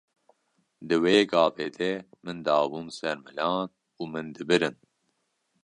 Di 0.87 0.95
wê 1.03 1.15
gavê 1.31 1.67
de 1.77 1.91
min 2.23 2.37
dabûn 2.45 2.87
ser 2.97 3.17
milan 3.25 3.67
û 3.99 4.01
min 4.13 4.27
dibirin. 4.35 4.75